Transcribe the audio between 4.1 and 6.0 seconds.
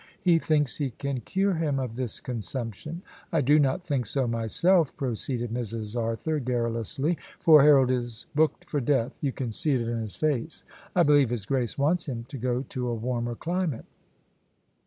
myself" proceeded Mrs.